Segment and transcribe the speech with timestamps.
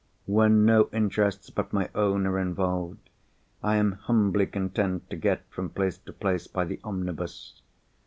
[0.25, 3.07] When no interests but my own are involved,
[3.61, 7.61] I am humbly content to get from place to place by the omnibus.